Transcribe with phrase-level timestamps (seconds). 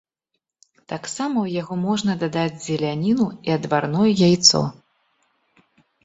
[0.91, 4.63] Таксама ў яго можна дадаць зеляніну і адварное яйцо.